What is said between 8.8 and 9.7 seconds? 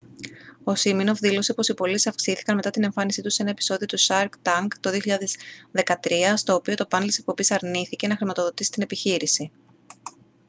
επιχείρηση